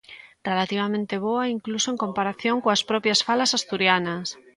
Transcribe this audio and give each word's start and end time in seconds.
Relativamente 0.49 1.15
boa, 1.27 1.45
incluso 1.57 1.87
en 1.89 1.97
comparación 2.03 2.57
coas 2.63 2.81
propias 2.89 3.19
falas 3.27 3.51
asturianas. 3.57 4.27